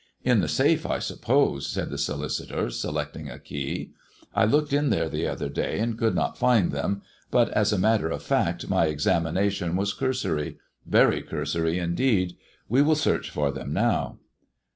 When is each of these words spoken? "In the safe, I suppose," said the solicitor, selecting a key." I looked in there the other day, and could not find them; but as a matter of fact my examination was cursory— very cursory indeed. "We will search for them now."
"In 0.31 0.39
the 0.41 0.47
safe, 0.47 0.83
I 0.87 0.97
suppose," 0.97 1.67
said 1.67 1.91
the 1.91 1.97
solicitor, 1.99 2.71
selecting 2.71 3.29
a 3.29 3.37
key." 3.37 3.91
I 4.33 4.45
looked 4.45 4.73
in 4.73 4.89
there 4.89 5.07
the 5.07 5.27
other 5.27 5.47
day, 5.47 5.77
and 5.77 5.95
could 5.95 6.15
not 6.15 6.39
find 6.39 6.71
them; 6.71 7.03
but 7.29 7.51
as 7.51 7.71
a 7.71 7.77
matter 7.77 8.09
of 8.09 8.23
fact 8.23 8.67
my 8.67 8.85
examination 8.85 9.75
was 9.75 9.93
cursory— 9.93 10.57
very 10.97 11.21
cursory 11.21 11.77
indeed. 11.77 12.35
"We 12.67 12.81
will 12.81 12.95
search 12.95 13.29
for 13.29 13.51
them 13.51 13.73
now." 13.73 14.17